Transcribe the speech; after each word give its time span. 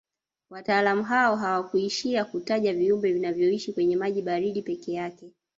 Wataalamu 0.49 1.03
hao 1.03 1.35
hawakuishia 1.35 2.25
kutaja 2.25 2.73
viumbe 2.73 3.13
vinavyoishi 3.13 3.73
kwenye 3.73 3.95
maji 3.97 4.21
baridi 4.21 4.61
peke 4.61 4.93
yake 4.93 5.31